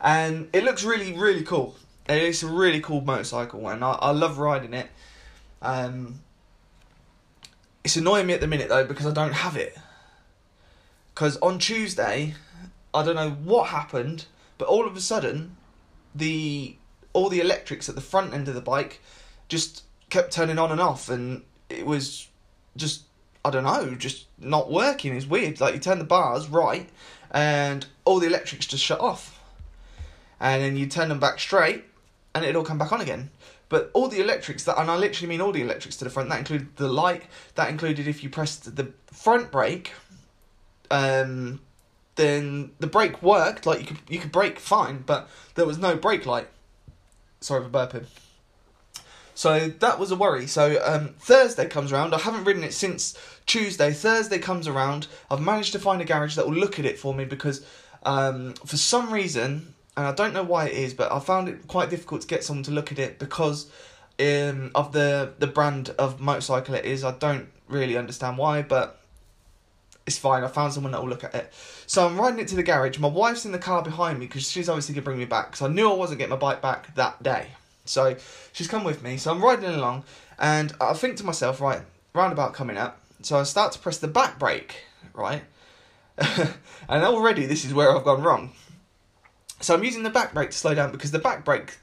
and 0.00 0.48
it 0.52 0.64
looks 0.64 0.82
really 0.82 1.12
really 1.12 1.42
cool. 1.42 1.76
It's 2.08 2.42
a 2.42 2.48
really 2.48 2.80
cool 2.80 3.02
motorcycle, 3.02 3.68
and 3.68 3.84
I, 3.84 3.92
I 3.92 4.10
love 4.10 4.38
riding 4.38 4.74
it. 4.74 4.88
Um, 5.62 6.20
it's 7.84 7.96
annoying 7.96 8.26
me 8.26 8.34
at 8.34 8.40
the 8.40 8.46
minute 8.46 8.68
though 8.68 8.84
because 8.84 9.06
I 9.06 9.12
don't 9.12 9.32
have 9.32 9.56
it. 9.56 9.76
Because 11.14 11.36
on 11.38 11.58
Tuesday, 11.58 12.34
I 12.94 13.04
don't 13.04 13.16
know 13.16 13.30
what 13.30 13.68
happened, 13.68 14.26
but 14.58 14.68
all 14.68 14.86
of 14.86 14.96
a 14.96 15.00
sudden, 15.00 15.56
the 16.14 16.76
all 17.12 17.28
the 17.28 17.40
electrics 17.40 17.88
at 17.88 17.94
the 17.94 18.00
front 18.00 18.32
end 18.32 18.48
of 18.48 18.54
the 18.54 18.60
bike 18.60 19.00
just 19.48 19.84
kept 20.10 20.32
turning 20.32 20.58
on 20.58 20.70
and 20.72 20.80
off, 20.80 21.08
and 21.08 21.42
it 21.68 21.86
was 21.86 22.28
just 22.76 23.04
I 23.44 23.50
don't 23.50 23.64
know, 23.64 23.94
just 23.94 24.26
not 24.38 24.70
working. 24.70 25.14
It's 25.14 25.26
weird. 25.26 25.60
Like 25.60 25.74
you 25.74 25.80
turn 25.80 25.98
the 25.98 26.04
bars 26.04 26.48
right, 26.48 26.88
and 27.30 27.86
all 28.04 28.18
the 28.18 28.26
electrics 28.26 28.66
just 28.66 28.84
shut 28.84 29.00
off, 29.00 29.40
and 30.38 30.62
then 30.62 30.76
you 30.76 30.86
turn 30.86 31.08
them 31.08 31.20
back 31.20 31.38
straight, 31.38 31.84
and 32.34 32.44
it'll 32.44 32.64
come 32.64 32.78
back 32.78 32.92
on 32.92 33.00
again. 33.00 33.30
But 33.68 33.90
all 33.94 34.08
the 34.08 34.20
electrics 34.20 34.64
that, 34.64 34.80
and 34.80 34.90
I 34.90 34.96
literally 34.96 35.28
mean 35.28 35.40
all 35.40 35.52
the 35.52 35.62
electrics 35.62 35.96
to 35.98 36.04
the 36.04 36.10
front. 36.10 36.28
That 36.28 36.40
included 36.40 36.76
the 36.76 36.88
light. 36.88 37.22
That 37.54 37.70
included 37.70 38.08
if 38.08 38.22
you 38.22 38.30
pressed 38.30 38.76
the 38.76 38.92
front 39.12 39.52
brake, 39.52 39.92
um, 40.90 41.60
then 42.16 42.72
the 42.80 42.88
brake 42.88 43.22
worked. 43.22 43.66
Like 43.66 43.80
you 43.80 43.86
could 43.86 43.98
you 44.08 44.18
could 44.18 44.32
brake 44.32 44.58
fine, 44.58 45.04
but 45.06 45.28
there 45.54 45.66
was 45.66 45.78
no 45.78 45.96
brake 45.96 46.26
light. 46.26 46.48
Sorry 47.40 47.62
for 47.62 47.70
burping. 47.70 48.06
So 49.34 49.68
that 49.68 49.98
was 49.98 50.10
a 50.10 50.16
worry. 50.16 50.46
So 50.46 50.78
um, 50.84 51.14
Thursday 51.18 51.66
comes 51.66 51.92
around. 51.92 52.12
I 52.12 52.18
haven't 52.18 52.44
ridden 52.44 52.62
it 52.62 52.74
since 52.74 53.16
Tuesday. 53.46 53.92
Thursday 53.92 54.38
comes 54.38 54.68
around. 54.68 55.06
I've 55.30 55.40
managed 55.40 55.72
to 55.72 55.78
find 55.78 56.02
a 56.02 56.04
garage 56.04 56.36
that 56.36 56.46
will 56.46 56.56
look 56.56 56.78
at 56.78 56.84
it 56.84 56.98
for 56.98 57.14
me 57.14 57.24
because 57.24 57.64
um, 58.02 58.52
for 58.66 58.76
some 58.76 59.10
reason, 59.10 59.74
and 60.00 60.08
I 60.08 60.12
don't 60.12 60.32
know 60.32 60.42
why 60.42 60.66
it 60.66 60.72
is, 60.72 60.94
but 60.94 61.12
I 61.12 61.20
found 61.20 61.46
it 61.50 61.68
quite 61.68 61.90
difficult 61.90 62.22
to 62.22 62.26
get 62.26 62.42
someone 62.42 62.64
to 62.64 62.70
look 62.70 62.90
at 62.90 62.98
it 62.98 63.18
because 63.18 63.70
um, 64.18 64.70
of 64.74 64.92
the 64.92 65.34
the 65.38 65.46
brand 65.46 65.90
of 65.98 66.20
motorcycle 66.20 66.74
it 66.74 66.86
is. 66.86 67.04
I 67.04 67.12
don't 67.12 67.48
really 67.68 67.98
understand 67.98 68.38
why, 68.38 68.62
but 68.62 68.98
it's 70.06 70.16
fine. 70.16 70.42
I 70.42 70.48
found 70.48 70.72
someone 70.72 70.92
that 70.92 71.02
will 71.02 71.10
look 71.10 71.22
at 71.22 71.34
it. 71.34 71.52
So 71.86 72.06
I'm 72.06 72.18
riding 72.18 72.40
it 72.40 72.48
to 72.48 72.56
the 72.56 72.62
garage. 72.62 72.98
My 72.98 73.08
wife's 73.08 73.44
in 73.44 73.52
the 73.52 73.58
car 73.58 73.82
behind 73.82 74.18
me 74.18 74.26
because 74.26 74.50
she's 74.50 74.70
obviously 74.70 74.94
going 74.94 75.02
to 75.02 75.04
bring 75.04 75.18
me 75.18 75.26
back. 75.26 75.50
Because 75.50 75.62
I 75.62 75.68
knew 75.68 75.90
I 75.90 75.94
wasn't 75.94 76.18
getting 76.18 76.30
my 76.30 76.36
bike 76.36 76.62
back 76.62 76.94
that 76.94 77.22
day. 77.22 77.48
So 77.84 78.16
she's 78.54 78.68
come 78.68 78.84
with 78.84 79.02
me. 79.02 79.18
So 79.18 79.30
I'm 79.30 79.44
riding 79.44 79.66
along, 79.66 80.04
and 80.38 80.72
I 80.80 80.94
think 80.94 81.18
to 81.18 81.24
myself, 81.26 81.60
right, 81.60 81.82
roundabout 82.14 82.54
coming 82.54 82.78
up. 82.78 83.00
So 83.20 83.38
I 83.38 83.42
start 83.42 83.72
to 83.72 83.78
press 83.78 83.98
the 83.98 84.08
back 84.08 84.38
brake, 84.38 84.84
right, 85.12 85.42
and 86.16 87.04
already 87.04 87.44
this 87.44 87.66
is 87.66 87.74
where 87.74 87.94
I've 87.94 88.04
gone 88.04 88.22
wrong. 88.22 88.52
So 89.60 89.74
I'm 89.74 89.84
using 89.84 90.02
the 90.02 90.10
back 90.10 90.32
brake 90.32 90.50
to 90.50 90.56
slow 90.56 90.74
down 90.74 90.90
because 90.90 91.10
the 91.10 91.18
back 91.18 91.44
brake 91.44 91.78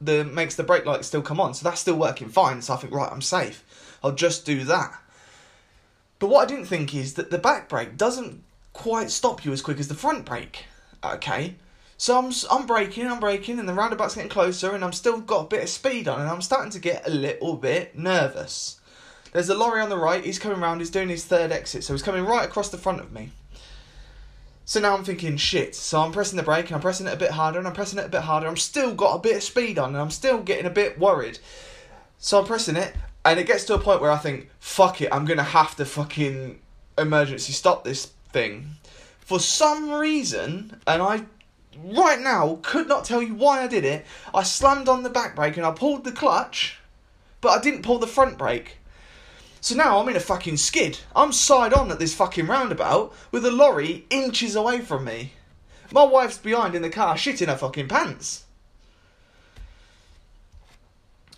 the 0.00 0.24
makes 0.24 0.54
the 0.54 0.62
brake 0.62 0.86
light 0.86 1.04
still 1.04 1.22
come 1.22 1.40
on, 1.40 1.54
so 1.54 1.64
that's 1.64 1.80
still 1.80 1.96
working 1.96 2.28
fine. 2.28 2.62
So 2.62 2.74
I 2.74 2.76
think, 2.76 2.92
right, 2.92 3.10
I'm 3.10 3.22
safe. 3.22 3.98
I'll 4.02 4.12
just 4.12 4.46
do 4.46 4.64
that. 4.64 4.98
But 6.18 6.28
what 6.28 6.42
I 6.42 6.46
didn't 6.46 6.66
think 6.66 6.94
is 6.94 7.14
that 7.14 7.30
the 7.30 7.38
back 7.38 7.68
brake 7.68 7.96
doesn't 7.96 8.42
quite 8.72 9.10
stop 9.10 9.44
you 9.44 9.52
as 9.52 9.62
quick 9.62 9.78
as 9.78 9.88
the 9.88 9.94
front 9.94 10.24
brake. 10.24 10.64
Okay, 11.04 11.54
so 11.96 12.18
I'm 12.18 12.32
I'm 12.50 12.66
braking, 12.66 13.06
I'm 13.06 13.20
braking, 13.20 13.58
and 13.58 13.68
the 13.68 13.74
roundabout's 13.74 14.14
getting 14.14 14.30
closer, 14.30 14.72
and 14.72 14.84
I'm 14.84 14.92
still 14.92 15.20
got 15.20 15.46
a 15.46 15.48
bit 15.48 15.62
of 15.62 15.68
speed 15.68 16.08
on, 16.08 16.20
and 16.20 16.28
I'm 16.28 16.42
starting 16.42 16.72
to 16.72 16.78
get 16.78 17.06
a 17.06 17.10
little 17.10 17.56
bit 17.56 17.96
nervous. 17.96 18.80
There's 19.32 19.50
a 19.50 19.54
lorry 19.54 19.82
on 19.82 19.90
the 19.90 19.98
right. 19.98 20.24
He's 20.24 20.38
coming 20.38 20.60
round. 20.60 20.80
He's 20.80 20.90
doing 20.90 21.08
his 21.08 21.24
third 21.24 21.52
exit, 21.52 21.84
so 21.84 21.92
he's 21.92 22.02
coming 22.02 22.24
right 22.24 22.48
across 22.48 22.70
the 22.70 22.78
front 22.78 23.00
of 23.00 23.12
me. 23.12 23.30
So 24.68 24.80
now 24.80 24.94
I'm 24.94 25.02
thinking, 25.02 25.38
shit. 25.38 25.74
So 25.74 25.98
I'm 25.98 26.12
pressing 26.12 26.36
the 26.36 26.42
brake, 26.42 26.66
and 26.66 26.74
I'm 26.74 26.82
pressing 26.82 27.06
it 27.06 27.14
a 27.14 27.16
bit 27.16 27.30
harder, 27.30 27.58
and 27.58 27.66
I'm 27.66 27.72
pressing 27.72 27.98
it 27.98 28.04
a 28.04 28.10
bit 28.10 28.20
harder. 28.20 28.46
I'm 28.46 28.58
still 28.58 28.94
got 28.94 29.14
a 29.14 29.18
bit 29.18 29.36
of 29.36 29.42
speed 29.42 29.78
on, 29.78 29.94
and 29.94 29.96
I'm 29.96 30.10
still 30.10 30.42
getting 30.42 30.66
a 30.66 30.70
bit 30.70 30.98
worried. 30.98 31.38
So 32.18 32.38
I'm 32.38 32.44
pressing 32.44 32.76
it, 32.76 32.94
and 33.24 33.40
it 33.40 33.46
gets 33.46 33.64
to 33.64 33.74
a 33.74 33.78
point 33.78 34.02
where 34.02 34.10
I 34.10 34.18
think, 34.18 34.50
fuck 34.60 35.00
it, 35.00 35.08
I'm 35.10 35.24
gonna 35.24 35.42
have 35.42 35.74
to 35.76 35.86
fucking 35.86 36.58
emergency 36.98 37.54
stop 37.54 37.82
this 37.82 38.12
thing. 38.30 38.72
For 39.20 39.40
some 39.40 39.90
reason, 39.90 40.78
and 40.86 41.00
I 41.00 41.24
right 41.82 42.20
now 42.20 42.58
could 42.60 42.88
not 42.88 43.06
tell 43.06 43.22
you 43.22 43.36
why 43.36 43.62
I 43.62 43.68
did 43.68 43.86
it. 43.86 44.04
I 44.34 44.42
slammed 44.42 44.90
on 44.90 45.02
the 45.02 45.08
back 45.08 45.34
brake 45.34 45.56
and 45.56 45.64
I 45.64 45.70
pulled 45.70 46.04
the 46.04 46.12
clutch, 46.12 46.78
but 47.40 47.58
I 47.58 47.62
didn't 47.62 47.84
pull 47.84 47.98
the 47.98 48.06
front 48.06 48.36
brake. 48.36 48.77
So 49.68 49.74
now 49.74 50.00
I'm 50.00 50.08
in 50.08 50.16
a 50.16 50.20
fucking 50.20 50.56
skid. 50.56 50.98
I'm 51.14 51.30
side 51.30 51.74
on 51.74 51.90
at 51.90 51.98
this 51.98 52.14
fucking 52.14 52.46
roundabout 52.46 53.14
with 53.30 53.44
a 53.44 53.50
lorry 53.50 54.06
inches 54.08 54.56
away 54.56 54.80
from 54.80 55.04
me. 55.04 55.34
My 55.92 56.04
wife's 56.04 56.38
behind 56.38 56.74
in 56.74 56.80
the 56.80 56.88
car 56.88 57.16
shitting 57.16 57.48
her 57.48 57.54
fucking 57.54 57.86
pants. 57.86 58.46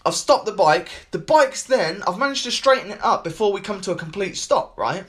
I've 0.07 0.15
stopped 0.15 0.47
the 0.47 0.53
bike. 0.53 1.09
The 1.11 1.19
bike's 1.19 1.65
then, 1.65 2.05
I've 2.07 2.19
managed 2.19 2.45
to 2.45 2.53
straighten 2.53 2.93
it 2.93 3.03
up 3.03 3.25
before 3.25 3.53
we 3.53 3.61
come 3.61 3.81
to 3.81 3.91
a 3.91 3.97
complete 3.97 4.37
stop, 4.37 4.79
right? 4.79 5.07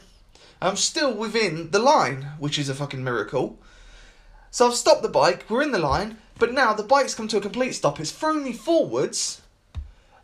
I'm 0.60 0.76
still 0.76 1.14
within 1.14 1.70
the 1.70 1.78
line, 1.78 2.24
which 2.40 2.58
is 2.58 2.70
a 2.70 2.74
fucking 2.74 3.04
miracle. 3.04 3.60
So 4.50 4.68
I've 4.68 4.74
stopped 4.74 5.04
the 5.04 5.10
bike, 5.10 5.46
we're 5.48 5.62
in 5.62 5.74
the 5.74 5.78
line, 5.78 6.18
but 6.40 6.54
now 6.54 6.74
the 6.74 6.82
bike's 6.82 7.14
come 7.14 7.28
to 7.28 7.38
a 7.38 7.42
complete 7.42 7.74
stop. 7.74 8.00
It's 8.00 8.10
thrown 8.10 8.44
me 8.44 8.54
forwards, 8.54 9.44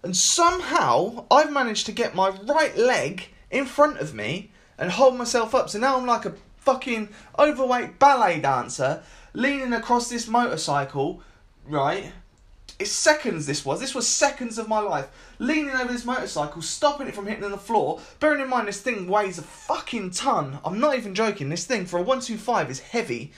and 0.08 0.16
somehow 0.16 1.26
I've 1.30 1.52
managed 1.52 1.86
to 1.88 1.92
get 1.92 2.16
my 2.16 2.30
right 2.30 2.78
leg 2.78 3.28
in 3.52 3.66
front 3.66 3.98
of 4.00 4.16
me 4.16 4.52
and 4.78 4.90
hold 4.90 5.18
myself 5.18 5.54
up. 5.54 5.70
So 5.70 5.80
now 5.80 5.98
I'm 5.98 6.06
like 6.06 6.24
a 6.24 6.36
fucking 6.60 7.10
overweight 7.38 8.00
ballet 8.00 8.40
dancer 8.40 9.04
leaning 9.34 9.74
across 9.74 10.10
this 10.10 10.26
motorcycle, 10.26 11.22
right? 11.68 12.14
It's 12.80 12.90
seconds 12.90 13.48
this 13.48 13.66
was. 13.66 13.82
This 13.82 13.94
was 13.94 14.08
seconds 14.08 14.58
of 14.58 14.70
my 14.70 14.80
life. 14.80 15.10
Leaning 15.40 15.76
over 15.76 15.92
this 15.92 16.06
motorcycle, 16.06 16.62
stopping 16.62 17.10
it 17.10 17.14
from 17.14 17.28
hitting 17.28 17.52
the 17.52 17.58
floor. 17.58 18.00
Bearing 18.22 18.42
in 18.42 18.50
mind 18.50 18.70
this 18.70 18.80
thing 18.80 19.10
weighs 19.10 19.38
a 19.38 19.42
fucking 19.42 20.12
ton. 20.12 20.60
I'm 20.64 20.80
not 20.80 20.98
even 20.98 21.16
joking. 21.16 21.50
This 21.50 21.66
thing 21.66 21.86
for 21.86 21.98
a 21.98 22.02
125 22.02 22.72
is 22.72 22.80
heavy. 22.80 23.34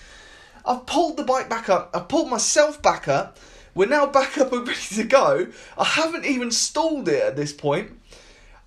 I've 0.63 0.85
pulled 0.85 1.17
the 1.17 1.23
bike 1.23 1.49
back 1.49 1.67
up. 1.67 1.89
I've 1.95 2.07
pulled 2.07 2.29
myself 2.29 2.79
back 2.79 3.07
up. 3.07 3.39
We're 3.79 3.85
now 3.85 4.07
back 4.07 4.37
up 4.37 4.51
and 4.51 4.67
ready 4.67 4.95
to 4.95 5.05
go. 5.05 5.47
I 5.77 5.85
haven't 5.85 6.25
even 6.25 6.51
stalled 6.51 7.07
it 7.07 7.23
at 7.23 7.37
this 7.37 7.53
point. 7.53 7.91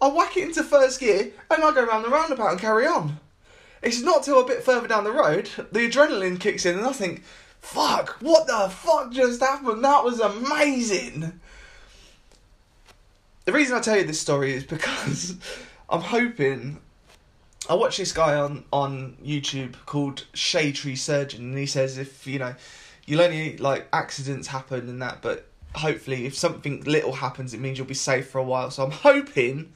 I 0.01 0.09
whack 0.09 0.39
it 0.39 0.45
into 0.45 0.65
first 0.65 1.01
gear 1.01 1.33
and 1.51 1.63
I 1.63 1.75
go 1.75 1.85
around 1.85 2.05
the 2.05 2.09
roundabout 2.09 2.53
and 2.53 2.59
carry 2.59 2.87
on. 2.87 3.21
It's 3.83 4.01
not 4.01 4.23
till 4.23 4.41
a 4.41 4.47
bit 4.47 4.63
further 4.63 4.89
down 4.89 5.05
the 5.05 5.13
road, 5.13 5.51
the 5.71 5.81
adrenaline 5.81 6.41
kicks 6.41 6.65
in 6.65 6.79
and 6.79 6.87
I 6.87 6.93
think, 6.93 7.25
fuck, 7.61 8.17
what 8.21 8.47
the 8.47 8.71
fuck 8.71 9.13
just 9.13 9.41
happened? 9.41 9.85
That 9.85 10.03
was 10.03 10.19
amazing. 10.19 11.39
The 13.45 13.53
reason 13.53 13.77
I 13.77 13.81
tell 13.81 13.99
you 13.99 14.05
this 14.05 14.19
story 14.19 14.55
is 14.55 14.65
because 14.65 15.37
I'm 15.91 16.01
hoping 16.01 16.81
I 17.69 17.75
watched 17.75 17.99
this 17.99 18.13
guy 18.13 18.35
on 18.35 18.65
on 18.73 19.19
YouTube 19.23 19.75
called 19.85 20.25
Shade 20.33 20.77
Tree 20.77 20.97
Surgeon, 20.97 21.51
and 21.51 21.59
he 21.59 21.67
says 21.67 21.99
if 21.99 22.27
you 22.27 22.39
know, 22.39 22.55
you'll 23.07 23.21
only 23.21 23.57
like 23.59 23.89
accidents 23.93 24.49
happen 24.49 24.89
and 24.89 25.03
that, 25.03 25.23
but 25.23 25.47
hopefully 25.75 26.27
if 26.27 26.37
something 26.37 26.83
little 26.85 27.13
happens, 27.13 27.55
it 27.55 27.61
means 27.61 27.79
you'll 27.79 27.87
be 27.87 27.95
safe 27.95 28.29
for 28.29 28.39
a 28.39 28.45
while. 28.45 28.71
So 28.71 28.85
I'm 28.85 28.91
hoping, 28.91 29.73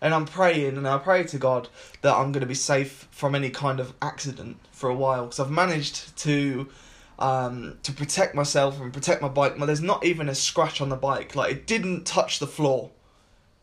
and 0.00 0.14
I'm 0.14 0.26
praying, 0.26 0.76
and 0.76 0.86
I 0.86 0.98
pray 0.98 1.24
to 1.24 1.38
God 1.38 1.68
that 2.02 2.14
I'm 2.14 2.32
going 2.32 2.40
to 2.40 2.46
be 2.46 2.54
safe 2.54 3.08
from 3.10 3.34
any 3.34 3.50
kind 3.50 3.80
of 3.80 3.94
accident 4.02 4.58
for 4.72 4.88
a 4.88 4.94
while, 4.94 5.24
because 5.24 5.40
I've 5.40 5.50
managed 5.50 6.16
to. 6.18 6.68
Um, 7.16 7.78
to 7.84 7.92
protect 7.92 8.34
myself 8.34 8.80
and 8.80 8.92
protect 8.92 9.22
my 9.22 9.28
bike, 9.28 9.56
well, 9.56 9.68
there's 9.68 9.80
not 9.80 10.04
even 10.04 10.28
a 10.28 10.34
scratch 10.34 10.80
on 10.80 10.88
the 10.88 10.96
bike. 10.96 11.36
Like 11.36 11.52
it 11.52 11.64
didn't 11.64 12.06
touch 12.06 12.40
the 12.40 12.46
floor, 12.48 12.90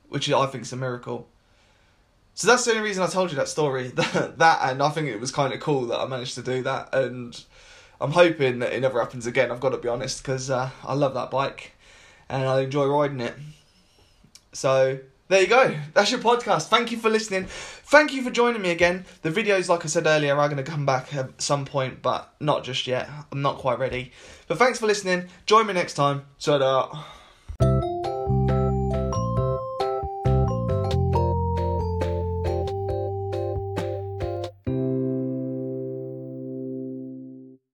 which 0.08 0.32
I 0.32 0.46
think 0.46 0.63
is 0.63 0.72
a 0.72 0.77
miracle. 0.77 1.27
So 2.34 2.48
that's 2.48 2.63
the 2.63 2.72
only 2.72 2.84
reason 2.84 3.03
I 3.03 3.08
told 3.08 3.30
you 3.30 3.36
that 3.36 3.50
story. 3.50 3.91
That, 4.38 4.60
and 4.62 4.82
I 4.82 4.89
think 4.89 5.08
it 5.08 5.20
was 5.20 5.32
kind 5.32 5.53
of 5.53 5.60
cool 5.60 5.86
that 5.88 6.00
I 6.00 6.08
managed 6.08 6.36
to 6.36 6.41
do 6.41 6.63
that. 6.63 6.96
And 6.96 7.44
I'm 8.01 8.12
hoping 8.12 8.60
that 8.60 8.74
it 8.74 8.81
never 8.81 9.00
happens 9.00 9.27
again. 9.27 9.51
I've 9.51 9.60
got 9.60 9.70
to 9.70 9.77
be 9.77 9.88
honest 9.88 10.24
because 10.24 10.50
uh, 10.50 10.72
I 10.84 10.93
love 10.96 11.13
that 11.13 11.29
bike 11.29 11.74
and 12.29 12.43
I 12.43 12.62
enjoy 12.62 12.88
riding 12.88 13.22
it. 13.22 13.36
So 14.53 15.00
there 15.27 15.41
you 15.41 15.48
go. 15.48 15.75
That's 15.93 16.12
your 16.12 16.20
podcast. 16.20 16.67
Thank 16.67 16.91
you 16.91 16.98
for 16.98 17.10
listening. 17.10 17.46
Thank 17.46 18.13
you 18.13 18.24
for 18.24 18.31
joining 18.31 18.62
me 18.62 18.72
again. 18.72 19.05
The 19.22 19.29
videos, 19.29 19.70
like 19.70 19.86
I 19.86 19.88
said 19.88 20.08
earlier, 20.08 20.36
are 20.36 20.50
going 20.50 20.63
to 20.63 20.70
come 20.70 20.86
back 20.86 21.13
at 21.15 21.41
some 21.41 21.63
point, 21.63 22.01
but 22.01 22.34
not 22.39 22.63
just 22.63 22.88
yet. 22.88 23.08
I'm 23.31 23.41
not 23.41 23.58
quite 23.58 23.79
ready. 23.79 24.12
But 24.48 24.58
thanks 24.58 24.79
for 24.79 24.88
listening. 24.88 25.29
Join 25.46 25.67
me 25.67 25.74
next 25.74 25.93
time. 25.93 26.25
So. 26.38 26.98